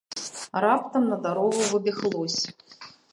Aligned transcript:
Раптам 0.63 1.05
на 1.11 1.17
дарогу 1.25 1.61
выбег 1.73 1.97
лось. 2.13 2.43